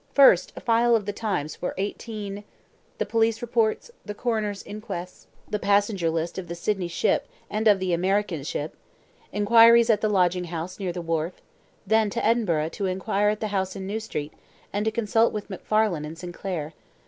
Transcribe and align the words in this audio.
First 0.15 0.51
a 0.55 0.61
file 0.61 0.95
of 0.95 1.05
the 1.05 1.13
TIMES 1.13 1.55
for 1.55 1.75
18; 1.77 2.43
the 2.97 3.05
police 3.05 3.39
reports, 3.39 3.91
the 4.03 4.15
coroner's 4.15 4.63
inquests, 4.63 5.27
the 5.47 5.59
passenger 5.59 6.09
list 6.09 6.39
of 6.39 6.47
the 6.47 6.55
Sydney 6.55 6.87
ship 6.87 7.27
and 7.51 7.67
of 7.67 7.77
the 7.79 7.93
American 7.93 8.41
ship, 8.43 8.75
inquiries 9.31 9.91
at 9.91 10.01
the 10.01 10.09
lodging 10.09 10.45
house 10.45 10.79
near 10.79 10.91
the 10.91 11.03
wharf 11.03 11.39
then 11.85 12.09
to 12.09 12.25
Edinburgh 12.25 12.69
to 12.69 12.87
inquire 12.87 13.29
at 13.29 13.41
the 13.41 13.49
house 13.49 13.75
in 13.75 13.85
New 13.85 13.99
Street, 13.99 14.33
and 14.73 14.91
consult 14.91 15.33
with 15.33 15.51
MacFarlane 15.51 16.03
and 16.03 16.17
Sinclair. 16.17 16.73